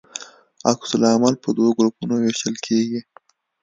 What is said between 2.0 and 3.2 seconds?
ویشل کیږي.